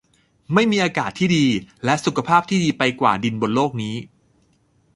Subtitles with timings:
[0.53, 1.45] ไม่มีอากาศที่ดี
[1.85, 3.95] และสุขภาพที่ดีไปกว่าดินบนโลกนี้